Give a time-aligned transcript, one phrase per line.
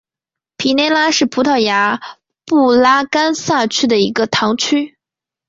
[0.57, 2.01] 皮内拉是葡萄牙
[2.47, 4.97] 布拉干萨区的一个堂区。